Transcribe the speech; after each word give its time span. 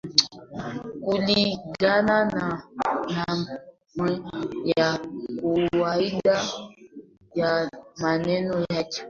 kulingana 1.03 2.17
na 2.33 2.47
maana 3.09 3.59
ya 4.75 4.89
kawaida 5.71 6.37
ya 7.35 7.51
maneno 8.01 8.55
yake 8.69 8.99